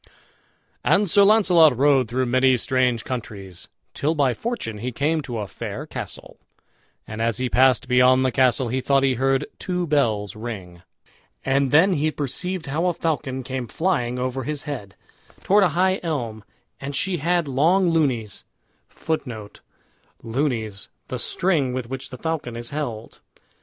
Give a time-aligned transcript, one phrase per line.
[0.83, 5.45] And Sir Launcelot rode through many strange countries, till by fortune he came to a
[5.45, 6.39] fair castle;
[7.05, 10.81] and as he passed beyond the castle he thought he heard two bells ring.
[11.45, 14.95] And then he perceived how a falcon came flying over his head,
[15.43, 16.43] toward a high elm;
[16.79, 18.43] and she had long lunys
[18.89, 19.59] [Footnote:
[20.23, 23.19] LUNYS, the string with which the falcon is held.